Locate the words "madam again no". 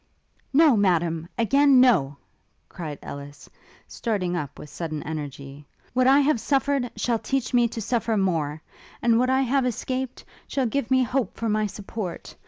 0.75-2.17